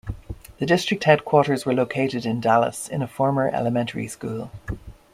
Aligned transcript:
The 0.57 0.65
district 0.65 1.03
headquarters 1.03 1.63
were 1.63 1.75
located 1.75 2.25
in 2.25 2.41
Dallas, 2.41 2.87
in 2.89 3.03
a 3.03 3.07
former 3.07 3.49
elementary 3.49 4.07
school. 4.07 4.49